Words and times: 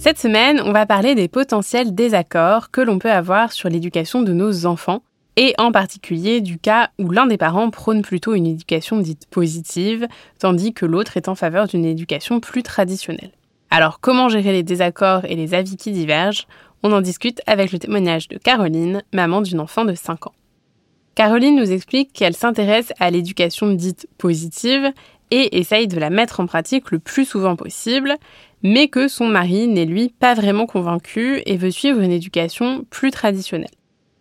Cette 0.00 0.18
semaine, 0.18 0.62
on 0.64 0.72
va 0.72 0.86
parler 0.86 1.14
des 1.14 1.28
potentiels 1.28 1.94
désaccords 1.94 2.70
que 2.70 2.80
l'on 2.80 2.98
peut 2.98 3.12
avoir 3.12 3.52
sur 3.52 3.68
l'éducation 3.68 4.22
de 4.22 4.32
nos 4.32 4.64
enfants, 4.64 5.02
et 5.36 5.52
en 5.58 5.72
particulier 5.72 6.40
du 6.40 6.58
cas 6.58 6.88
où 6.98 7.10
l'un 7.10 7.26
des 7.26 7.36
parents 7.36 7.68
prône 7.68 8.00
plutôt 8.00 8.32
une 8.32 8.46
éducation 8.46 8.96
dite 8.96 9.26
positive, 9.30 10.08
tandis 10.38 10.72
que 10.72 10.86
l'autre 10.86 11.18
est 11.18 11.28
en 11.28 11.34
faveur 11.34 11.66
d'une 11.66 11.84
éducation 11.84 12.40
plus 12.40 12.62
traditionnelle. 12.62 13.32
Alors 13.68 14.00
comment 14.00 14.30
gérer 14.30 14.52
les 14.52 14.62
désaccords 14.62 15.26
et 15.26 15.36
les 15.36 15.52
avis 15.52 15.76
qui 15.76 15.92
divergent? 15.92 16.46
On 16.82 16.92
en 16.92 17.02
discute 17.02 17.42
avec 17.46 17.70
le 17.70 17.78
témoignage 17.78 18.26
de 18.28 18.38
Caroline, 18.38 19.02
maman 19.12 19.42
d'une 19.42 19.60
enfant 19.60 19.84
de 19.84 19.92
5 19.92 20.28
ans. 20.28 20.34
Caroline 21.14 21.56
nous 21.56 21.72
explique 21.72 22.14
qu'elle 22.14 22.34
s'intéresse 22.34 22.94
à 23.00 23.10
l'éducation 23.10 23.70
dite 23.74 24.08
positive 24.16 24.94
et 25.30 25.58
essaye 25.58 25.86
de 25.88 26.00
la 26.00 26.10
mettre 26.10 26.40
en 26.40 26.46
pratique 26.46 26.90
le 26.90 26.98
plus 26.98 27.24
souvent 27.24 27.54
possible, 27.54 28.16
mais 28.62 28.88
que 28.88 29.08
son 29.08 29.26
mari 29.26 29.66
n'est 29.66 29.86
lui 29.86 30.08
pas 30.08 30.34
vraiment 30.34 30.66
convaincu 30.66 31.42
et 31.46 31.56
veut 31.56 31.70
suivre 31.70 32.00
une 32.00 32.12
éducation 32.12 32.84
plus 32.90 33.10
traditionnelle. 33.10 33.70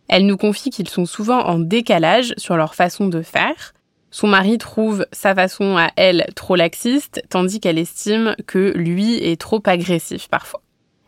Elle 0.07 0.25
nous 0.25 0.37
confie 0.37 0.69
qu'ils 0.69 0.89
sont 0.89 1.05
souvent 1.05 1.41
en 1.41 1.59
décalage 1.59 2.33
sur 2.37 2.57
leur 2.57 2.75
façon 2.75 3.07
de 3.07 3.21
faire. 3.21 3.73
Son 4.11 4.27
mari 4.27 4.57
trouve 4.57 5.05
sa 5.11 5.35
façon 5.35 5.77
à 5.77 5.91
elle 5.95 6.25
trop 6.35 6.55
laxiste, 6.55 7.21
tandis 7.29 7.59
qu'elle 7.59 7.77
estime 7.77 8.35
que 8.47 8.73
lui 8.75 9.15
est 9.17 9.39
trop 9.39 9.61
agressif 9.65 10.27
parfois. 10.27 10.61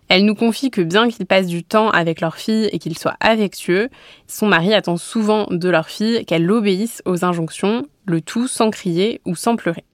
Elle 0.08 0.26
nous 0.26 0.36
confie 0.36 0.72
que 0.72 0.82
bien 0.82 1.08
qu'ils 1.08 1.26
passent 1.26 1.48
du 1.48 1.64
temps 1.64 1.90
avec 1.90 2.20
leur 2.20 2.36
fille 2.36 2.70
et 2.74 2.80
qu'ils 2.80 3.00
soient 3.00 3.16
affectueux, 3.22 3.90
son 4.28 4.46
mari 4.46 4.74
attend 4.74 4.98
souvent 4.98 5.48
de 5.50 5.70
leur 5.70 5.88
fille 5.88 6.26
qu'elle 6.26 6.46
l'obéisse 6.46 7.02
aux 7.06 7.24
injonctions, 7.24 7.88
le 8.06 8.20
tout 8.20 8.48
sans 8.48 8.72
crier 8.72 9.22
ou 9.26 9.36
sans 9.36 9.56
pleurer. 9.56 9.86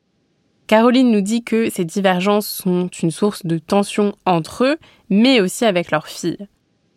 Caroline 0.67 1.11
nous 1.11 1.21
dit 1.21 1.43
que 1.43 1.69
ces 1.69 1.85
divergences 1.85 2.47
sont 2.47 2.87
une 2.87 3.11
source 3.11 3.45
de 3.45 3.57
tension 3.57 4.15
entre 4.25 4.65
eux, 4.65 4.77
mais 5.09 5.39
aussi 5.39 5.63
avec 5.63 5.91
leur 5.91 6.07
fille. 6.07 6.37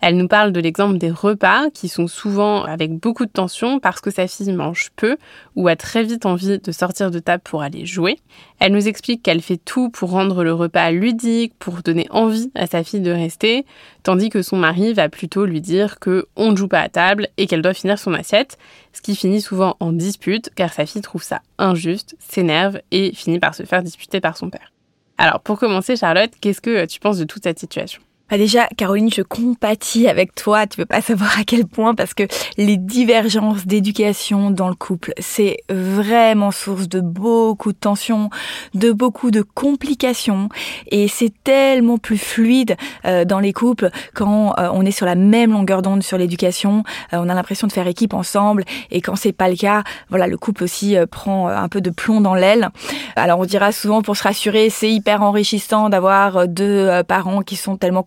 Elle 0.01 0.17
nous 0.17 0.29
parle 0.29 0.53
de 0.53 0.61
l'exemple 0.61 0.97
des 0.97 1.11
repas 1.11 1.69
qui 1.75 1.89
sont 1.89 2.07
souvent 2.07 2.65
avec 2.65 2.93
beaucoup 2.93 3.27
de 3.27 3.31
tension 3.31 3.81
parce 3.81 4.01
que 4.01 4.11
sa 4.11 4.27
fille 4.27 4.53
mange 4.53 4.91
peu 4.97 5.19
ou 5.57 5.69
a 5.69 5.77
très 5.77 6.03
vite 6.03 6.25
envie 6.25 6.59
de 6.59 6.73
sortir 6.73 7.11
de 7.11 7.19
table 7.19 7.43
pour 7.45 7.63
aller 7.63 7.85
jouer. 7.85 8.19
Elle 8.61 8.73
nous 8.73 8.89
explique 8.89 9.23
qu'elle 9.23 9.43
fait 9.43 9.59
tout 9.59 9.91
pour 9.91 10.11
rendre 10.11 10.43
le 10.43 10.55
repas 10.55 10.91
ludique, 10.91 11.53
pour 11.59 11.83
donner 11.83 12.07
envie 12.11 12.51
à 12.55 12.67
sa 12.67 12.83
fille 12.83 13.01
de 13.01 13.11
rester, 13.11 13.67
tandis 14.03 14.31
que 14.31 14.41
son 14.41 14.57
mari 14.57 14.95
va 14.95 15.11
plutôt 15.11 15.45
lui 15.45 15.61
dire 15.61 15.99
que 15.99 16.27
on 16.35 16.53
ne 16.53 16.57
joue 16.57 16.69
pas 16.69 16.81
à 16.81 16.89
table 16.89 17.29
et 17.37 17.47
qu'elle 17.47 17.63
doit 17.63 17.75
finir 17.75 17.99
son 17.99 18.15
assiette, 18.15 18.57
ce 18.95 19.03
qui 19.03 19.15
finit 19.15 19.43
souvent 19.43 19.77
en 19.81 19.93
dispute 19.93 20.51
car 20.55 20.73
sa 20.73 20.87
fille 20.87 21.03
trouve 21.03 21.23
ça 21.23 21.43
injuste, 21.59 22.17
s'énerve 22.19 22.81
et 22.91 23.13
finit 23.15 23.39
par 23.39 23.55
se 23.55 23.65
faire 23.65 23.83
disputer 23.83 24.21
par 24.21 24.39
son 24.39 24.49
père. 24.49 24.73
Alors 25.19 25.41
pour 25.41 25.59
commencer 25.59 25.97
Charlotte, 25.97 26.33
qu'est-ce 26.41 26.63
que 26.63 26.87
tu 26.87 27.01
penses 27.01 27.19
de 27.19 27.25
toute 27.25 27.43
cette 27.43 27.59
situation? 27.59 28.01
Bah 28.31 28.39
déjà, 28.39 28.69
Caroline, 28.77 29.11
je 29.13 29.23
compatis 29.23 30.07
avec 30.07 30.35
toi. 30.35 30.67
Tu 30.67 30.77
peux 30.77 30.87
pas 30.87 31.01
savoir 31.01 31.39
à 31.39 31.45
quel 31.45 31.67
point 31.67 31.95
parce 31.97 32.15
que 32.15 32.23
les 32.57 32.77
divergences 32.77 33.67
d'éducation 33.67 34.51
dans 34.51 34.69
le 34.69 34.75
couple, 34.75 35.13
c'est 35.19 35.59
vraiment 35.69 36.53
source 36.53 36.89
de 36.89 37.01
beaucoup 37.01 37.73
de 37.73 37.79
tensions, 37.79 38.31
de 38.75 38.93
beaucoup 38.93 39.31
de 39.31 39.43
complications, 39.43 40.49
et 40.89 41.09
c'est 41.09 41.33
tellement 41.43 41.99
plus 41.99 42.19
fluide 42.19 42.77
euh, 43.05 43.25
dans 43.25 43.41
les 43.41 43.53
couples 43.53 43.91
quand 44.15 44.55
euh, 44.59 44.69
on 44.73 44.85
est 44.87 44.91
sur 44.91 45.07
la 45.07 45.15
même 45.17 45.53
longueur 45.53 45.83
d'onde 45.83 46.03
sur 46.03 46.17
l'éducation. 46.17 46.85
Euh, 47.13 47.19
on 47.21 47.29
a 47.29 47.35
l'impression 47.35 47.67
de 47.67 47.73
faire 47.73 47.87
équipe 47.87 48.15
ensemble, 48.15 48.65
et 48.91 49.01
quand 49.01 49.17
c'est 49.17 49.33
pas 49.33 49.49
le 49.49 49.57
cas, 49.57 49.83
voilà, 50.09 50.27
le 50.27 50.39
couple 50.39 50.65
aussi 50.65 50.97
prend 51.11 51.49
un 51.49 51.69
peu 51.69 51.81
de 51.81 51.91
plomb 51.91 52.21
dans 52.21 52.35
l'aile. 52.35 52.69
Alors 53.17 53.41
on 53.41 53.45
dira 53.45 53.73
souvent 53.73 54.03
pour 54.03 54.17
se 54.17 54.23
rassurer, 54.23 54.71
c'est 54.71 54.91
hyper 54.91 55.23
enrichissant 55.23 55.89
d'avoir 55.89 56.47
deux 56.47 57.03
parents 57.09 57.43
qui 57.43 57.57
sont 57.57 57.77
tellement 57.77 58.03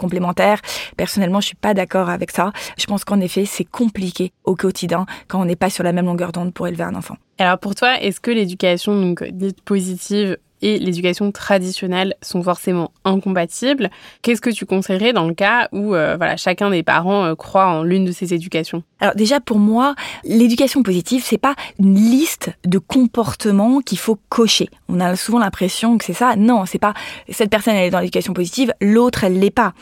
Personnellement, 0.98 1.42
je 1.42 1.48
suis 1.48 1.56
pas 1.56 1.74
d'accord 1.74 2.10
avec 2.10 2.32
ça. 2.32 2.52
Je 2.78 2.86
pense 2.86 3.04
qu'en 3.04 3.20
effet, 3.20 3.46
c'est 3.46 3.66
compliqué 3.66 4.32
au 4.44 4.56
quotidien 4.56 5.06
quand 5.28 5.42
on 5.42 5.46
n'est 5.46 5.56
pas 5.56 5.70
sur 5.70 5.84
la 5.84 5.94
même 5.94 6.06
longueur 6.06 6.32
d'onde 6.32 6.54
pour 6.54 6.68
élever 6.68 6.84
un 6.84 6.96
enfant. 6.96 7.16
Alors 7.40 7.58
pour 7.58 7.76
toi, 7.76 8.00
est-ce 8.02 8.20
que 8.20 8.32
l'éducation 8.32 9.16
dite 9.32 9.62
positive 9.62 10.38
et 10.64 10.80
l'éducation 10.80 11.32
traditionnelle 11.32 12.16
sont 12.22 12.42
forcément 12.42 12.92
incompatibles. 13.04 13.92
Qu'est-ce 14.22 14.42
que 14.42 14.50
tu 14.50 14.66
conseillerais 14.66 15.12
dans 15.14 15.28
le 15.28 15.34
cas 15.34 15.68
où 15.74 15.94
euh, 15.94 16.16
voilà, 16.18 16.38
chacun 16.38 16.70
des 16.70 16.82
parents 16.82 17.26
euh, 17.26 17.36
croit 17.36 17.68
en 17.68 17.84
l'une 17.84 18.06
de 18.06 18.12
ces 18.12 18.34
éducations? 18.34 18.82
Alors 19.02 19.14
déjà 19.16 19.42
pour 19.42 19.60
moi, 19.60 19.94
l'éducation 20.24 20.82
positive, 20.82 21.22
c'est 21.26 21.38
pas 21.38 21.56
une 21.80 21.96
liste 21.96 22.50
de 22.66 22.78
comportements 22.78 23.82
qu'il 23.82 24.00
faut 24.00 24.18
cocher. 24.30 24.70
On 24.88 25.02
a 25.02 25.16
souvent 25.18 25.40
l'impression 25.40 25.98
que 25.98 26.06
c'est 26.06 26.14
ça. 26.14 26.36
Non, 26.38 26.66
c'est 26.66 26.80
pas 26.80 26.94
cette 27.30 27.50
personne 27.50 27.76
elle 27.76 27.88
est 27.88 27.92
dans 27.92 28.00
l'éducation 28.00 28.34
positive, 28.34 28.74
l'autre 28.80 29.26
elle 29.26 29.40
l'est 29.40 29.52
pas. 29.52 29.74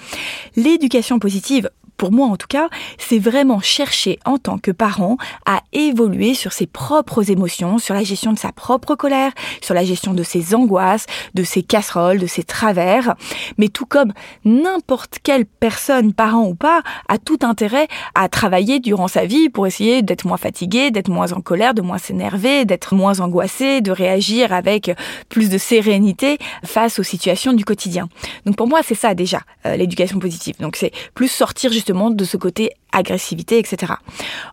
L'éducation 0.56 1.20
positive 1.20 1.70
pour 2.02 2.12
moi 2.12 2.30
en 2.30 2.36
tout 2.36 2.48
cas, 2.48 2.68
c'est 2.98 3.20
vraiment 3.20 3.60
chercher 3.60 4.18
en 4.26 4.40
tant 4.40 4.58
que 4.58 4.72
parent 4.72 5.18
à 5.46 5.62
évoluer 5.72 6.34
sur 6.34 6.52
ses 6.52 6.66
propres 6.66 7.30
émotions, 7.30 7.78
sur 7.78 7.94
la 7.94 8.04
gestion 8.04 8.34
de 8.34 8.40
sa 8.40 8.52
propre 8.52 8.96
colère, 8.96 9.32
sur 9.62 9.76
la 9.76 9.86
gestion 9.86 10.16
de 10.16 10.24
ses 10.24 10.56
angoisses, 10.56 11.06
de 11.36 11.44
ses 11.44 11.62
casseroles, 11.62 12.18
de 12.18 12.26
ses 12.26 12.42
travers. 12.42 13.14
Mais 13.60 13.68
tout 13.68 13.86
comme 13.86 14.14
n'importe 14.46 15.20
quelle 15.22 15.46
personne, 15.46 16.12
parent 16.12 16.48
ou 16.48 16.56
pas, 16.56 16.82
a 17.08 17.20
tout 17.20 17.38
intérêt 17.44 17.88
à 18.16 18.30
travailler 18.30 18.80
durant 18.80 19.08
sa 19.08 19.26
vie 19.26 19.50
pour 19.50 19.68
essayer 19.68 20.02
d'être 20.02 20.26
moins 20.26 20.38
fatigué, 20.38 20.90
d'être 20.90 21.10
moins 21.10 21.34
en 21.34 21.42
colère, 21.42 21.76
de 21.76 21.84
moins 21.84 22.00
s'énerver, 22.00 22.66
d'être 22.66 22.96
moins 22.96 23.20
angoissé, 23.20 23.82
de 23.82 23.92
réagir 23.92 24.54
avec 24.54 24.90
plus 25.30 25.52
de 25.52 25.60
sérénité 25.60 26.40
face 26.66 26.98
aux 26.98 27.04
situations 27.04 27.54
du 27.54 27.64
quotidien. 27.64 28.10
Donc 28.48 28.56
pour 28.56 28.68
moi, 28.68 28.80
c'est 28.84 28.96
ça 28.96 29.14
déjà, 29.14 29.42
euh, 29.68 29.76
l'éducation 29.76 30.18
positive. 30.18 30.56
Donc 30.60 30.78
c'est 30.78 30.92
plus 31.14 31.28
sortir 31.28 31.72
justement 31.72 31.91
de 32.16 32.26
ce 32.26 32.38
côté 32.38 32.72
agressivité, 32.92 33.58
etc. 33.60 33.94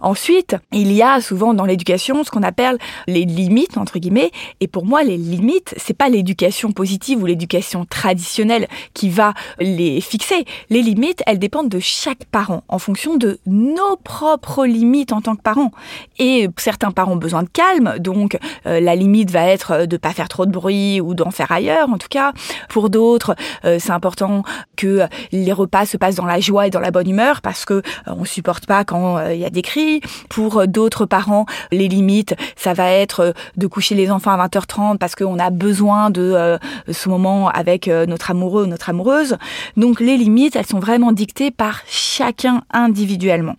Ensuite, 0.01 0.57
il 0.73 0.93
y 0.93 1.03
a 1.03 1.21
souvent 1.21 1.55
dans 1.55 1.65
l'éducation 1.65 2.25
ce 2.25 2.31
qu'on 2.31 2.43
appelle 2.43 2.79
les 3.07 3.25
limites 3.25 3.77
entre 3.77 3.99
guillemets. 3.99 4.31
Et 4.61 4.69
pour 4.69 4.85
moi, 4.85 5.03
les 5.03 5.17
limites, 5.17 5.75
c'est 5.77 5.97
pas 5.97 6.09
l'éducation 6.09 6.73
positive 6.73 7.23
ou 7.23 7.27
l'éducation 7.27 7.85
traditionnelle 7.85 8.69
qui 8.95 9.11
va 9.11 9.35
les 9.59 10.01
fixer. 10.01 10.45
Les 10.71 10.83
limites, 10.83 11.23
elles 11.27 11.39
dépendent 11.39 11.69
de 11.69 11.81
chaque 11.81 12.25
parent 12.27 12.63
en 12.69 12.79
fonction 12.79 13.17
de 13.17 13.39
nos 13.47 13.97
propres 13.97 14.67
limites 14.67 15.13
en 15.13 15.21
tant 15.21 15.37
que 15.37 15.43
parents. 15.43 15.73
Et 16.19 16.49
certains 16.57 16.91
parents 16.91 17.13
ont 17.13 17.17
besoin 17.17 17.43
de 17.43 17.49
calme, 17.49 17.99
donc 17.99 18.39
euh, 18.67 18.81
la 18.81 18.95
limite 18.95 19.31
va 19.31 19.47
être 19.47 19.87
de 19.87 19.97
pas 19.97 20.13
faire 20.13 20.29
trop 20.29 20.47
de 20.47 20.51
bruit 20.51 21.01
ou 21.01 21.15
d'en 21.15 21.31
faire 21.31 21.53
ailleurs. 21.53 21.89
En 21.89 21.99
tout 21.99 22.09
cas, 22.09 22.33
pour 22.69 22.91
d'autres, 22.91 23.35
euh, 23.65 23.79
c'est 23.79 23.93
important 23.93 24.43
que 24.77 25.07
les 25.33 25.53
repas 25.53 25.87
se 25.87 25.97
passent 25.97 26.17
dans 26.17 26.27
la 26.27 26.41
joie 26.41 26.67
et 26.67 26.71
dans 26.71 26.81
la 26.81 26.91
bonne 26.91 27.09
humeur 27.09 27.41
parce 27.41 27.65
que 27.65 27.75
euh, 27.75 27.81
supporte 28.29 28.67
pas 28.67 28.85
quand 28.85 29.19
euh, 29.19 29.35
il 29.35 29.41
y 29.41 29.45
a 29.45 29.51
des 29.51 29.63
cris. 29.63 30.01
Pour 30.29 30.59
euh, 30.59 30.67
d'autres 30.67 31.07
parents, 31.07 31.47
les 31.73 31.89
limites, 31.89 32.35
ça 32.57 32.75
va 32.75 32.91
être 32.91 33.21
euh, 33.21 33.33
de 33.57 33.67
coucher 33.67 33.95
les 33.95 34.11
enfants 34.11 34.33
à 34.33 34.47
20h30 34.47 34.99
parce 34.99 35.15
qu'on 35.15 35.39
a 35.39 35.51
besoin 35.51 36.11
de 36.11 36.59
ce 36.91 37.09
moment 37.09 37.49
avec 37.49 37.87
notre 37.87 38.31
amoureux 38.31 38.65
ou 38.65 38.67
notre 38.67 38.91
amoureuse. 38.91 39.37
Donc 39.77 40.01
les 40.01 40.17
limites, 40.17 40.57
elles 40.57 40.67
sont 40.67 40.79
vraiment 40.79 41.13
dictées 41.13 41.51
par 41.51 41.83
chacun 41.87 42.63
individuellement. 42.73 43.57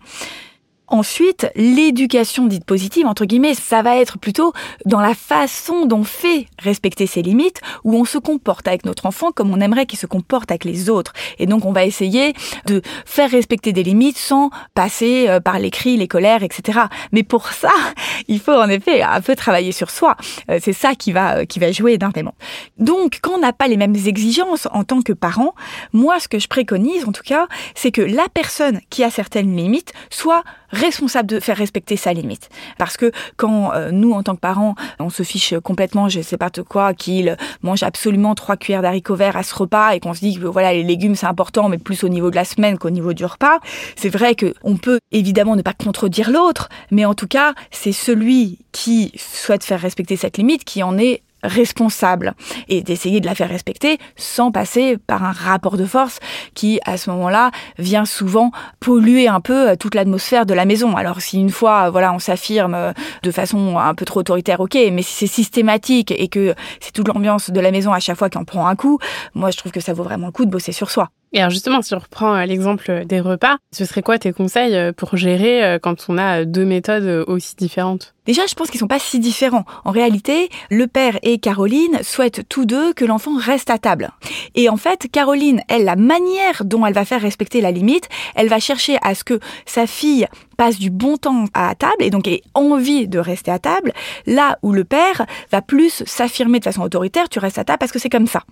Ensuite, 0.90 1.48
l'éducation 1.54 2.46
dite 2.46 2.64
positive, 2.64 3.06
entre 3.06 3.24
guillemets, 3.24 3.54
ça 3.54 3.80
va 3.82 3.96
être 3.96 4.18
plutôt 4.18 4.52
dans 4.86 5.00
la 5.00 5.14
façon 5.14 5.86
dont 5.86 6.00
on 6.00 6.04
fait 6.04 6.46
respecter 6.58 7.06
ses 7.06 7.22
limites, 7.22 7.60
où 7.84 7.94
on 7.94 8.04
se 8.04 8.18
comporte 8.18 8.66
avec 8.66 8.84
notre 8.84 9.06
enfant 9.06 9.30
comme 9.30 9.52
on 9.52 9.60
aimerait 9.60 9.86
qu'il 9.86 9.98
se 9.98 10.06
comporte 10.06 10.50
avec 10.50 10.64
les 10.64 10.90
autres. 10.90 11.12
Et 11.38 11.46
donc, 11.46 11.64
on 11.64 11.72
va 11.72 11.84
essayer 11.84 12.32
de 12.66 12.82
faire 13.04 13.30
respecter 13.30 13.72
des 13.72 13.82
limites 13.82 14.16
sans 14.16 14.50
passer 14.74 15.28
euh, 15.28 15.40
par 15.40 15.58
les 15.58 15.70
cris, 15.70 15.96
les 15.96 16.08
colères, 16.08 16.42
etc. 16.42 16.80
Mais 17.12 17.22
pour 17.22 17.48
ça, 17.52 17.70
il 18.28 18.40
faut 18.40 18.52
en 18.52 18.68
effet 18.68 19.02
un 19.02 19.20
peu 19.20 19.36
travailler 19.36 19.72
sur 19.72 19.90
soi. 19.90 20.16
Euh, 20.50 20.58
c'est 20.62 20.72
ça 20.72 20.94
qui 20.94 21.12
va, 21.12 21.38
euh, 21.38 21.44
qui 21.44 21.58
va 21.58 21.70
jouer 21.70 21.94
énormément. 21.94 22.34
Donc, 22.78 23.20
quand 23.22 23.34
on 23.34 23.38
n'a 23.38 23.52
pas 23.52 23.68
les 23.68 23.76
mêmes 23.76 23.96
exigences 23.96 24.66
en 24.72 24.84
tant 24.84 25.02
que 25.02 25.12
parent, 25.12 25.54
moi, 25.92 26.18
ce 26.18 26.28
que 26.28 26.38
je 26.38 26.48
préconise, 26.48 27.04
en 27.04 27.12
tout 27.12 27.22
cas, 27.24 27.46
c'est 27.74 27.92
que 27.92 28.02
la 28.02 28.28
personne 28.32 28.80
qui 28.90 29.04
a 29.04 29.10
certaines 29.10 29.54
limites 29.54 29.92
soit 30.10 30.42
responsable 30.70 31.28
de 31.28 31.40
faire 31.40 31.56
respecter 31.56 31.96
sa 31.96 32.12
limite. 32.12 32.48
Parce 32.78 32.96
que 32.96 33.12
quand 33.36 33.72
euh, 33.72 33.90
nous, 33.90 34.12
en 34.12 34.22
tant 34.22 34.34
que 34.34 34.40
parents, 34.40 34.74
on 34.98 35.10
se 35.10 35.22
fiche 35.22 35.54
complètement, 35.62 36.08
je 36.08 36.20
sais 36.20 36.36
pas 36.36 36.50
de 36.50 36.62
quoi, 36.62 36.94
qu'il 36.94 37.36
mange 37.62 37.82
absolument 37.82 38.34
trois 38.34 38.56
cuillères 38.56 38.82
d'haricots 38.82 39.14
verts 39.14 39.36
à 39.36 39.42
ce 39.42 39.54
repas 39.54 39.92
et 39.92 40.00
qu'on 40.00 40.14
se 40.14 40.20
dit 40.20 40.38
que 40.38 40.46
voilà, 40.46 40.72
les 40.72 40.82
légumes 40.82 41.14
c'est 41.14 41.26
important, 41.26 41.68
mais 41.68 41.78
plus 41.78 42.04
au 42.04 42.08
niveau 42.08 42.30
de 42.30 42.36
la 42.36 42.44
semaine 42.44 42.78
qu'au 42.78 42.90
niveau 42.90 43.12
du 43.12 43.24
repas, 43.24 43.58
c'est 43.96 44.08
vrai 44.08 44.34
qu'on 44.34 44.76
peut 44.76 44.98
évidemment 45.12 45.56
ne 45.56 45.62
pas 45.62 45.72
contredire 45.72 46.30
l'autre, 46.30 46.68
mais 46.90 47.04
en 47.04 47.14
tout 47.14 47.28
cas, 47.28 47.54
c'est 47.70 47.92
celui 47.92 48.58
qui 48.72 49.12
souhaite 49.16 49.64
faire 49.64 49.80
respecter 49.80 50.16
cette 50.16 50.38
limite 50.38 50.64
qui 50.64 50.82
en 50.82 50.98
est 50.98 51.22
responsable 51.42 52.34
et 52.68 52.82
d'essayer 52.82 53.20
de 53.20 53.26
la 53.26 53.34
faire 53.34 53.48
respecter 53.48 53.98
sans 54.16 54.52
passer 54.52 54.98
par 54.98 55.24
un 55.24 55.32
rapport 55.32 55.76
de 55.76 55.84
force 55.84 56.18
qui 56.54 56.80
à 56.84 56.96
ce 56.96 57.10
moment-là 57.10 57.50
vient 57.78 58.04
souvent 58.04 58.50
polluer 58.80 59.28
un 59.28 59.40
peu 59.40 59.70
euh, 59.70 59.76
toute 59.76 59.94
l'atmosphère 59.94 60.46
de 60.46 60.54
la 60.54 60.64
maison. 60.64 60.96
Alors 60.96 61.20
si 61.20 61.38
une 61.38 61.50
fois 61.50 61.86
euh, 61.86 61.90
voilà 61.90 62.12
on 62.12 62.18
s'affirme 62.18 62.74
euh, 62.74 62.92
de 63.22 63.30
façon 63.30 63.78
un 63.78 63.94
peu 63.94 64.04
trop 64.04 64.20
autoritaire, 64.20 64.60
ok, 64.60 64.76
mais 64.92 65.02
si 65.02 65.14
c'est 65.14 65.26
systématique 65.26 66.12
et 66.12 66.28
que 66.28 66.54
c'est 66.80 66.92
toute 66.92 67.08
l'ambiance 67.08 67.50
de 67.50 67.60
la 67.60 67.70
maison 67.70 67.92
à 67.92 68.00
chaque 68.00 68.16
fois 68.16 68.30
qu'on 68.30 68.44
prend 68.44 68.66
un 68.66 68.76
coup, 68.76 68.98
moi 69.34 69.50
je 69.50 69.56
trouve 69.56 69.72
que 69.72 69.80
ça 69.80 69.92
vaut 69.92 70.02
vraiment 70.02 70.26
le 70.26 70.32
coup 70.32 70.44
de 70.44 70.50
bosser 70.50 70.72
sur 70.72 70.90
soi. 70.90 71.10
Et 71.32 71.38
alors 71.38 71.50
justement, 71.50 71.80
si 71.80 71.94
on 71.94 71.98
reprend 71.98 72.40
l'exemple 72.40 73.04
des 73.06 73.20
repas, 73.20 73.56
ce 73.70 73.84
serait 73.84 74.02
quoi 74.02 74.18
tes 74.18 74.32
conseils 74.32 74.92
pour 74.94 75.16
gérer 75.16 75.78
quand 75.80 76.06
on 76.08 76.18
a 76.18 76.44
deux 76.44 76.64
méthodes 76.64 77.24
aussi 77.28 77.54
différentes? 77.54 78.14
Déjà, 78.30 78.46
je 78.46 78.54
pense 78.54 78.70
qu'ils 78.70 78.78
sont 78.78 78.86
pas 78.86 79.00
si 79.00 79.18
différents. 79.18 79.64
En 79.84 79.90
réalité, 79.90 80.50
le 80.70 80.86
père 80.86 81.18
et 81.24 81.38
Caroline 81.38 81.98
souhaitent 82.04 82.48
tous 82.48 82.64
deux 82.64 82.92
que 82.92 83.04
l'enfant 83.04 83.36
reste 83.36 83.70
à 83.70 83.78
table. 83.78 84.12
Et 84.54 84.68
en 84.68 84.76
fait, 84.76 85.08
Caroline, 85.10 85.62
elle, 85.66 85.82
la 85.82 85.96
manière 85.96 86.64
dont 86.64 86.86
elle 86.86 86.94
va 86.94 87.04
faire 87.04 87.20
respecter 87.20 87.60
la 87.60 87.72
limite, 87.72 88.08
elle 88.36 88.46
va 88.46 88.60
chercher 88.60 88.98
à 89.02 89.16
ce 89.16 89.24
que 89.24 89.40
sa 89.66 89.88
fille 89.88 90.28
passe 90.60 90.78
du 90.78 90.90
bon 90.90 91.16
temps 91.16 91.46
à 91.54 91.74
table 91.74 92.02
et 92.02 92.10
donc 92.10 92.28
ait 92.28 92.42
envie 92.52 93.08
de 93.08 93.18
rester 93.18 93.50
à 93.50 93.58
table, 93.58 93.94
là 94.26 94.58
où 94.62 94.72
le 94.72 94.84
père 94.84 95.24
va 95.50 95.62
plus 95.62 96.04
s'affirmer 96.04 96.58
de 96.58 96.64
façon 96.64 96.82
autoritaire, 96.82 97.30
tu 97.30 97.38
restes 97.38 97.56
à 97.56 97.64
table 97.64 97.78
parce 97.78 97.92
que 97.92 97.98
c'est 97.98 98.10
comme 98.10 98.26
ça. 98.26 98.42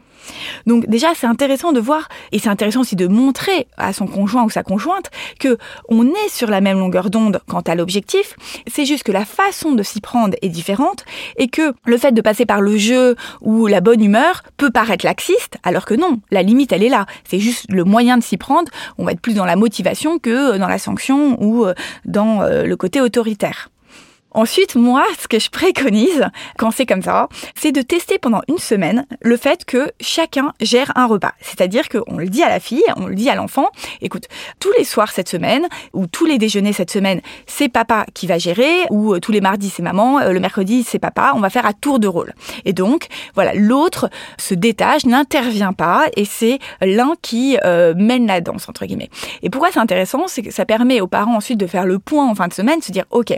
Donc 0.67 0.87
déjà, 0.87 1.09
c'est 1.15 1.27
intéressant 1.27 1.73
de 1.73 1.81
voir 1.81 2.09
et 2.33 2.39
c'est 2.39 2.49
intéressant 2.49 2.81
aussi 2.81 2.97
de 2.97 3.07
montrer 3.09 3.69
à 3.77 3.93
son 3.93 4.07
conjoint 4.07 4.45
ou 4.45 4.49
sa 4.49 4.63
conjointe 4.63 5.11
que 5.39 5.59
on 5.91 6.07
est 6.07 6.29
sur 6.31 6.49
la 6.49 6.63
même 6.63 6.79
longueur 6.79 7.11
d'onde 7.11 7.43
quant 7.47 7.61
à 7.61 7.75
l'objectif. 7.75 8.37
C'est 8.67 8.87
juste 8.87 9.03
que 9.03 9.13
la 9.13 9.27
façon 9.27 9.68
de 9.73 9.83
s'y 9.83 10.01
prendre 10.01 10.37
est 10.43 10.49
différente 10.49 11.05
et 11.37 11.49
que 11.49 11.73
le 11.85 11.99
fait 11.99 12.13
de 12.13 12.21
passer 12.21 12.47
par 12.47 12.61
le 12.61 12.77
jeu 12.77 13.17
ou 13.41 13.67
la 13.67 13.81
bonne 13.81 14.03
humeur 14.03 14.43
peut 14.57 14.71
paraître 14.71 15.05
laxiste, 15.05 15.59
alors 15.63 15.85
que 15.85 15.95
non, 15.95 16.21
la 16.31 16.43
limite 16.43 16.73
elle 16.73 16.83
est 16.83 16.89
là. 16.89 17.07
C'est 17.25 17.39
juste 17.39 17.67
le 17.71 17.85
moyen 17.85 18.19
de 18.19 18.23
s'y 18.23 18.37
prendre. 18.37 18.71
On 18.99 19.05
va 19.05 19.13
être 19.13 19.21
plus 19.21 19.35
dans 19.35 19.45
la 19.45 19.57
motivation 19.57 20.19
que 20.19 20.57
dans 20.59 20.69
la 20.69 20.79
sanction 20.79 21.43
ou 21.43 21.65
euh, 21.65 21.75
dans 22.05 22.43
euh, 22.43 22.65
le 22.65 22.77
côté 22.77 23.01
autoritaire. 23.01 23.71
Ensuite, 24.33 24.77
moi, 24.77 25.05
ce 25.19 25.27
que 25.27 25.39
je 25.39 25.49
préconise 25.49 26.27
quand 26.59 26.71
c'est 26.71 26.85
comme 26.85 27.01
ça, 27.01 27.29
c'est 27.55 27.73
de 27.73 27.81
tester 27.81 28.19
pendant 28.19 28.43
une 28.49 28.59
semaine 28.59 29.07
le 29.23 29.39
fait 29.39 29.65
que 29.65 29.91
chacun 30.01 30.53
gère 30.61 30.93
un 30.97 31.07
repas. 31.07 31.33
C'est-à-dire 31.41 31.89
qu'on 31.89 32.19
le 32.19 32.29
dit 32.29 32.43
à 32.43 32.51
la 32.51 32.61
fille, 32.61 32.85
on 32.97 33.07
le 33.07 33.15
dit 33.15 33.31
à 33.31 33.35
l'enfant, 33.35 33.71
écoute, 34.03 34.25
tous 34.61 34.71
les 34.77 34.85
soirs 34.85 35.13
cette 35.13 35.31
semaine, 35.31 35.67
ou 35.95 36.07
tous 36.07 36.27
les 36.27 36.37
déjeuners 36.37 36.75
cette 36.75 36.91
semaine, 36.91 37.23
c'est 37.47 37.71
papa 37.71 38.05
qui 38.13 38.27
va 38.27 38.37
gérer, 38.37 38.71
ou 38.91 39.15
euh, 39.15 39.19
tous 39.19 39.33
les 39.33 39.41
mardis 39.41 39.71
c'est 39.71 39.83
maman, 39.83 40.21
euh, 40.21 40.33
le 40.33 40.41
mercredi 40.41 40.83
c'est 40.83 40.99
papa, 40.99 41.33
on 41.35 41.41
va 41.41 41.49
faire 41.49 41.65
à 41.65 41.73
tour 41.73 41.99
de 41.99 42.07
rôle. 42.07 42.35
Et 42.67 42.75
donc, 42.75 43.07
voilà, 43.35 43.55
l'autre 43.55 44.11
se 44.37 44.53
détache, 44.53 45.07
n'intervient 45.07 45.73
pas, 45.73 46.05
et 46.17 46.27
c'est 46.27 46.59
l'un 46.83 47.15
qui 47.23 47.57
euh, 47.65 47.95
mène 47.97 48.27
la 48.27 48.43
danse, 48.43 48.69
entre 48.69 48.85
guillemets. 48.85 49.11
Et 49.43 49.49
pourquoi 49.49 49.71
c'est 49.73 49.81
intéressant 49.81 50.29
C'est 50.29 50.43
que 50.43 50.51
ça 50.51 50.67
permet 50.67 51.01
aux 51.01 51.07
parents 51.07 51.37
ensuite 51.37 51.59
de 51.59 51.67
faire 51.67 51.87
le 51.87 51.99
point 51.99 52.29
en 52.29 52.35
fin 52.35 52.49
de 52.49 52.53
semaine, 52.53 52.83
se 52.83 52.93
dire, 52.93 53.05
ok, 53.11 53.33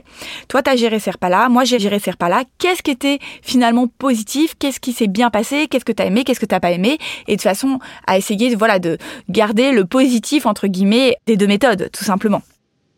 toi 0.48 0.62
t'as 0.62 0.79
géré 0.80 0.98
ces 0.98 1.10
repas-là, 1.10 1.48
moi 1.48 1.64
j'ai 1.64 1.78
géré 1.78 1.98
ces 1.98 2.10
repas-là, 2.10 2.44
qu'est-ce 2.58 2.82
qui 2.82 2.90
était 2.90 3.18
finalement 3.42 3.86
positif, 3.86 4.54
qu'est-ce 4.58 4.80
qui 4.80 4.92
s'est 4.92 5.06
bien 5.06 5.30
passé, 5.30 5.68
qu'est-ce 5.68 5.84
que 5.84 5.92
tu 5.92 6.02
as 6.02 6.06
aimé, 6.06 6.24
qu'est-ce 6.24 6.40
que 6.40 6.46
tu 6.46 6.60
pas 6.60 6.70
aimé, 6.72 6.98
et 7.28 7.36
de 7.36 7.40
façon 7.40 7.78
à 8.06 8.18
essayer 8.18 8.54
voilà, 8.54 8.78
de 8.78 8.98
garder 9.28 9.72
le 9.72 9.84
positif, 9.84 10.46
entre 10.46 10.66
guillemets, 10.66 11.16
des 11.26 11.36
deux 11.36 11.46
méthodes, 11.46 11.88
tout 11.92 12.04
simplement. 12.04 12.42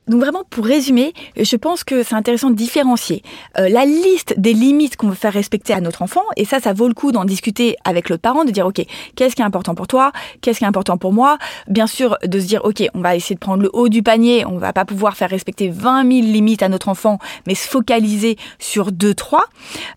Donc 0.08 0.20
vraiment, 0.20 0.42
pour 0.50 0.64
résumer, 0.64 1.12
je 1.36 1.54
pense 1.54 1.84
que 1.84 2.02
c'est 2.02 2.16
intéressant 2.16 2.50
de 2.50 2.56
différencier 2.56 3.22
euh, 3.58 3.68
la 3.68 3.84
liste 3.84 4.34
des 4.36 4.52
limites 4.52 4.96
qu'on 4.96 5.08
veut 5.08 5.14
faire 5.14 5.32
respecter 5.32 5.72
à 5.72 5.80
notre 5.80 6.02
enfant, 6.02 6.24
et 6.36 6.44
ça, 6.44 6.58
ça 6.58 6.72
vaut 6.72 6.88
le 6.88 6.94
coup 6.94 7.12
d'en 7.12 7.24
discuter 7.24 7.76
avec 7.84 8.08
l'autre 8.08 8.22
parent, 8.22 8.44
de 8.44 8.50
dire, 8.50 8.66
OK, 8.66 8.84
qu'est-ce 9.14 9.36
qui 9.36 9.42
est 9.42 9.44
important 9.44 9.76
pour 9.76 9.86
toi 9.86 10.10
Qu'est-ce 10.40 10.58
qui 10.58 10.64
est 10.64 10.68
important 10.68 10.98
pour 10.98 11.12
moi 11.12 11.38
Bien 11.68 11.86
sûr, 11.86 12.16
de 12.24 12.40
se 12.40 12.46
dire, 12.46 12.64
OK, 12.64 12.82
on 12.94 13.00
va 13.00 13.14
essayer 13.14 13.36
de 13.36 13.40
prendre 13.40 13.62
le 13.62 13.70
haut 13.72 13.88
du 13.88 14.02
panier, 14.02 14.44
on 14.44 14.58
va 14.58 14.72
pas 14.72 14.84
pouvoir 14.84 15.16
faire 15.16 15.30
respecter 15.30 15.68
20 15.68 16.10
000 16.10 16.26
limites 16.32 16.64
à 16.64 16.68
notre 16.68 16.88
enfant, 16.88 17.18
mais 17.46 17.54
se 17.54 17.68
focaliser 17.68 18.36
sur 18.58 18.90
deux, 18.90 19.14
trois. 19.14 19.44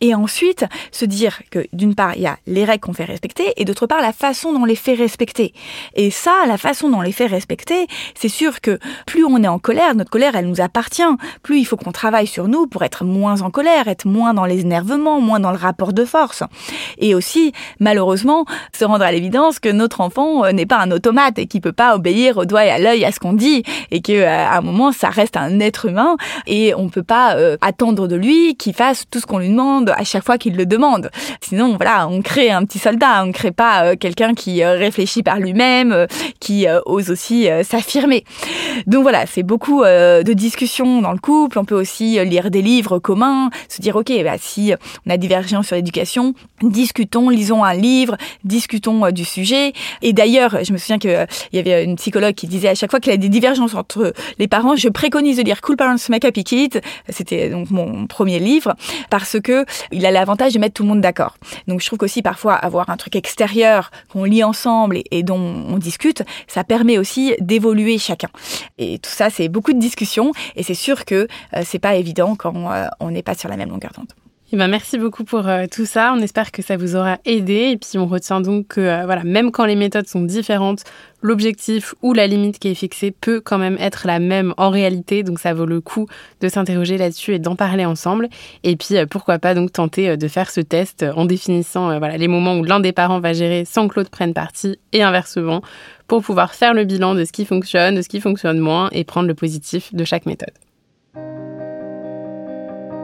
Et 0.02 0.14
ensuite, 0.14 0.66
se 0.92 1.06
dire 1.06 1.42
que 1.50 1.66
d'une 1.74 1.96
part, 1.96 2.16
il 2.16 2.22
y 2.22 2.28
a 2.28 2.38
les 2.46 2.64
règles 2.64 2.82
qu'on 2.82 2.94
fait 2.94 3.06
respecter, 3.06 3.54
et 3.58 3.66
d'autre 3.66 3.88
part, 3.88 4.02
la 4.02 4.14
façon 4.14 4.54
dont 4.54 4.62
on 4.62 4.66
les 4.66 4.76
fait 4.76 4.94
respecter. 4.94 5.52
Et 5.96 6.12
ça, 6.12 6.46
la 6.48 6.60
façon 6.60 6.92
dont 6.92 7.00
on 7.00 7.02
les 7.02 7.12
fait 7.12 7.26
respecter, 7.26 7.88
c'est 8.14 8.30
sûr 8.30 8.62
que 8.62 8.78
plus 9.08 9.26
on 9.26 9.42
est 9.42 9.48
en 9.48 9.58
colère, 9.58 9.95
notre 9.96 10.12
colère, 10.12 10.36
elle 10.36 10.48
nous 10.48 10.62
appartient. 10.62 11.04
Plus 11.44 11.60
il 11.60 11.66
faut 11.66 11.78
qu'on 11.78 11.92
travaille 11.92 12.28
sur 12.28 12.48
nous 12.48 12.68
pour 12.68 12.84
être 12.84 13.04
moins 13.04 13.42
en 13.42 13.50
colère, 13.50 13.88
être 13.88 14.06
moins 14.06 14.34
dans 14.34 14.46
les 14.46 14.62
énervements, 14.62 15.20
moins 15.22 15.40
dans 15.40 15.52
le 15.52 15.58
rapport 15.58 15.94
de 15.94 16.06
force. 16.06 16.44
Et 16.98 17.16
aussi, 17.16 17.54
malheureusement, 17.80 18.46
se 18.74 18.86
rendre 18.86 19.04
à 19.04 19.12
l'évidence 19.12 19.60
que 19.60 19.70
notre 19.70 20.02
enfant 20.02 20.46
euh, 20.46 20.52
n'est 20.52 20.66
pas 20.66 20.80
un 20.80 20.92
automate 20.92 21.40
et 21.40 21.48
qu'il 21.48 21.62
peut 21.62 21.72
pas 21.72 21.96
obéir 21.96 22.38
au 22.38 22.46
doigt 22.46 22.66
et 22.66 22.70
à 22.70 22.78
l'œil 22.78 23.06
à 23.06 23.12
ce 23.12 23.20
qu'on 23.20 23.34
dit 23.34 23.64
et 23.92 24.02
que 24.02 24.14
euh, 24.14 24.28
à 24.28 24.58
un 24.58 24.62
moment, 24.62 24.92
ça 24.92 25.10
reste 25.10 25.38
un 25.38 25.60
être 25.60 25.86
humain 25.86 26.18
et 26.48 26.74
on 26.76 26.90
peut 26.90 27.04
pas 27.04 27.36
euh, 27.36 27.58
attendre 27.62 28.08
de 28.08 28.16
lui 28.16 28.56
qu'il 28.56 28.74
fasse 28.74 29.06
tout 29.10 29.20
ce 29.20 29.26
qu'on 29.26 29.40
lui 29.40 29.50
demande 29.50 29.92
à 29.96 30.04
chaque 30.04 30.24
fois 30.24 30.38
qu'il 30.38 30.56
le 30.56 30.66
demande. 30.66 31.10
Sinon, 31.42 31.76
voilà, 31.78 32.08
on 32.08 32.22
crée 32.22 32.52
un 32.52 32.66
petit 32.66 32.80
soldat, 32.80 33.24
on 33.24 33.32
crée 33.32 33.52
pas 33.52 33.96
quelqu'un 33.96 34.34
qui 34.34 34.64
réfléchit 34.64 35.24
par 35.24 35.40
lui-même, 35.40 36.08
qui 36.40 36.66
ose 36.86 37.10
aussi 37.12 37.48
s'affirmer. 37.64 38.24
Donc 38.88 39.04
voilà, 39.04 39.26
c'est 39.26 39.44
beaucoup 39.44 39.84
euh, 39.86 40.24
de 40.24 40.34
discussions 40.34 41.02
dans 41.02 41.12
le 41.12 41.18
couple. 41.18 41.60
On 41.60 41.66
peut 41.66 41.76
aussi 41.76 42.20
euh, 42.20 42.24
lire 42.24 42.52
des 42.52 42.62
livres 42.62 43.00
communs, 43.00 43.50
se 43.70 43.82
dire 43.82 43.96
ok, 43.96 44.12
bah, 44.24 44.38
si 44.38 44.74
on 45.06 45.10
a 45.10 45.18
divergence 45.18 45.68
sur 45.68 45.76
l'éducation, 45.76 46.34
discutons, 46.62 47.30
lisons 47.30 47.64
un 47.64 47.74
livre, 47.74 48.18
discutons 48.44 49.06
euh, 49.06 49.12
du 49.12 49.26
sujet. 49.26 49.74
Et 50.02 50.14
d'ailleurs, 50.14 50.64
je 50.64 50.74
me 50.74 50.78
souviens 50.78 51.00
qu'il 51.00 51.28
y 51.54 51.60
avait 51.60 51.84
une 51.84 51.96
psychologue 51.96 52.36
qui 52.36 52.48
disait 52.48 52.70
à 52.70 52.76
chaque 52.76 52.92
fois 52.92 53.00
qu'il 53.00 53.12
y 53.12 53.16
a 53.16 53.18
des 53.18 53.30
divergences 53.30 53.76
entre 53.76 54.14
les 54.40 54.48
parents, 54.48 54.76
je 54.76 54.90
préconise 54.90 55.38
de 55.38 55.44
lire 55.44 55.62
Cool 55.62 55.78
Parents 55.78 55.96
Make 56.10 56.26
Happy 56.26 56.44
Kids. 56.44 56.80
C'était 57.10 57.50
donc 57.50 57.70
mon 57.72 58.08
premier 58.08 58.40
livre 58.40 58.76
parce 59.10 59.40
que 59.40 59.66
il 59.92 60.06
a 60.06 60.12
l'avantage 60.12 60.54
de 60.54 60.60
mettre 60.60 60.74
tout 60.74 60.84
le 60.84 60.90
monde 60.90 61.02
d'accord. 61.02 61.38
Donc 61.68 61.82
je 61.82 61.86
trouve 61.86 62.00
qu'aussi 62.00 62.22
parfois 62.22 62.54
avoir 62.54 62.90
un 62.90 62.98
truc 62.98 63.16
extérieur 63.16 63.92
qu'on 64.12 64.24
lit 64.24 64.44
ensemble 64.44 65.00
et, 65.12 65.24
dont 65.24 65.40
on 65.70 65.78
discute, 65.78 66.24
ça 66.48 66.64
permet 66.64 66.98
aussi 66.98 67.34
d'évoluer 67.40 67.98
chacun. 67.98 68.30
Et 68.78 69.00
tout 69.00 69.10
ça, 69.10 69.30
c'est 69.30 69.50
beaucoup 69.50 69.74
discussion 69.80 70.32
et 70.56 70.64
c'est 70.64 70.74
sûr 70.74 71.06
que 71.06 71.28
euh, 71.56 71.62
c'est 71.66 71.80
pas 71.80 71.96
évident 71.96 72.36
quand 72.36 72.72
euh, 72.72 72.88
on 73.00 73.12
n'est 73.12 73.24
pas 73.24 73.36
sur 73.36 73.50
la 73.50 73.58
même 73.58 73.70
longueur 73.70 73.92
d'onde. 73.96 74.14
Eh 74.52 74.58
ben 74.58 74.68
merci 74.68 75.00
beaucoup 75.00 75.24
pour 75.24 75.48
euh, 75.48 75.66
tout 75.70 75.88
ça. 75.88 76.14
On 76.16 76.22
espère 76.22 76.52
que 76.52 76.62
ça 76.62 76.78
vous 76.78 76.96
aura 76.96 77.18
aidé. 77.26 77.72
Et 77.72 77.78
puis 77.78 77.98
on 77.98 78.06
retient 78.06 78.42
donc 78.42 78.68
que 78.68 79.04
voilà, 79.04 79.24
même 79.24 79.52
quand 79.52 79.66
les 79.66 79.76
méthodes 79.76 80.08
sont 80.08 80.22
différentes, 80.22 80.84
l'objectif 81.24 81.96
ou 82.04 82.14
la 82.14 82.28
limite 82.28 82.60
qui 82.60 82.68
est 82.68 82.76
fixée 82.76 83.10
peut 83.10 83.42
quand 83.42 83.58
même 83.58 83.76
être 83.80 84.06
la 84.06 84.20
même 84.20 84.54
en 84.58 84.70
réalité. 84.70 85.24
Donc 85.24 85.40
ça 85.40 85.56
vaut 85.56 85.66
le 85.66 85.82
coup 85.82 86.06
de 86.42 86.48
s'interroger 86.48 87.00
là-dessus 87.00 87.34
et 87.34 87.40
d'en 87.40 87.56
parler 87.56 87.86
ensemble. 87.86 88.30
Et 88.64 88.76
puis 88.76 88.96
pourquoi 89.10 89.40
pas 89.40 89.56
donc 89.56 89.74
tenter 89.74 90.16
de 90.16 90.28
faire 90.28 90.52
ce 90.52 90.62
test 90.62 91.04
en 91.16 91.26
définissant 91.26 91.98
voilà, 91.98 92.16
les 92.16 92.28
moments 92.28 92.56
où 92.56 92.64
l'un 92.64 92.80
des 92.80 92.92
parents 92.92 93.20
va 93.20 93.34
gérer 93.34 93.66
sans 93.66 93.88
que 93.88 93.96
l'autre 94.00 94.12
prenne 94.12 94.36
parti 94.36 94.78
et 94.94 95.02
inversement 95.02 95.64
pour 96.08 96.22
pouvoir 96.22 96.54
faire 96.54 96.76
le 96.76 96.86
bilan 96.86 97.16
de 97.16 97.26
ce 97.26 97.32
qui 97.32 97.46
fonctionne, 97.46 97.96
de 97.96 98.04
ce 98.04 98.10
qui 98.10 98.22
fonctionne 98.22 98.60
moins 98.60 98.90
et 98.92 99.06
prendre 99.06 99.28
le 99.28 99.34
positif 99.34 99.92
de 99.96 100.04
chaque 100.04 100.28
méthode. 100.28 100.54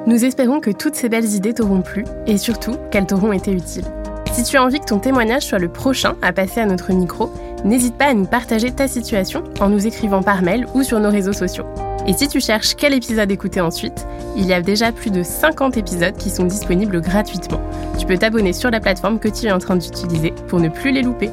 Nous 0.08 0.26
espérons 0.26 0.60
que 0.60 0.72
toutes 0.72 0.96
ces 0.96 1.10
belles 1.10 1.36
idées 1.36 1.54
t'auront 1.54 1.82
plu 1.82 2.06
et 2.26 2.38
surtout 2.38 2.76
qu'elles 2.90 3.06
t'auront 3.06 3.34
été 3.34 3.52
utiles. 3.52 3.86
Si 4.34 4.44
tu 4.44 4.58
as 4.58 4.64
envie 4.64 4.80
que 4.80 4.86
ton 4.86 4.98
témoignage 4.98 5.46
soit 5.46 5.60
le 5.60 5.68
prochain 5.68 6.16
à 6.24 6.34
passer 6.34 6.60
à 6.60 6.66
notre 6.66 6.92
micro, 6.92 7.32
n'hésite 7.64 7.96
pas 7.96 8.06
à 8.06 8.14
nous 8.16 8.26
partager 8.26 8.72
ta 8.72 8.88
situation 8.88 9.44
en 9.60 9.70
nous 9.70 9.86
écrivant 9.86 10.24
par 10.24 10.42
mail 10.42 10.66
ou 10.74 10.82
sur 10.82 11.00
nos 11.00 11.12
réseaux 11.12 11.34
sociaux. 11.34 11.66
Et 12.08 12.14
si 12.14 12.28
tu 12.28 12.42
cherches 12.42 12.74
quel 12.76 12.96
épisode 12.96 13.30
écouter 13.30 13.62
ensuite, 13.62 14.08
il 14.36 14.48
y 14.48 14.54
a 14.54 14.62
déjà 14.62 14.92
plus 14.92 15.12
de 15.12 15.22
50 15.22 15.78
épisodes 15.78 16.18
qui 16.18 16.32
sont 16.32 16.46
disponibles 16.46 17.00
gratuitement. 17.00 17.62
Tu 18.00 18.08
peux 18.08 18.18
t'abonner 18.18 18.54
sur 18.54 18.72
la 18.72 18.80
plateforme 18.80 19.20
que 19.20 19.28
tu 19.28 19.46
es 19.46 19.52
en 19.52 19.60
train 19.60 19.76
d'utiliser 19.76 20.34
pour 20.48 20.60
ne 20.60 20.70
plus 20.70 20.92
les 20.92 21.04
louper. 21.04 21.30